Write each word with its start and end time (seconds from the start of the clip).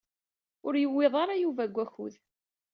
Ur 0.67 0.73
yewwiḍ 0.77 1.13
ara 1.23 1.33
Yuba 1.41 1.63
deg 1.67 1.75
wakud. 1.77 2.15